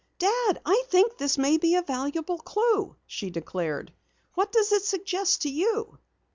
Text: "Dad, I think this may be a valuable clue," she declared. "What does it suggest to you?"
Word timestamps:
"Dad, 0.17 0.59
I 0.65 0.85
think 0.87 1.19
this 1.19 1.37
may 1.37 1.59
be 1.59 1.75
a 1.75 1.83
valuable 1.83 2.39
clue," 2.39 2.95
she 3.05 3.29
declared. 3.29 3.93
"What 4.33 4.51
does 4.51 4.71
it 4.71 4.81
suggest 4.83 5.43
to 5.43 5.49
you?" 5.51 5.99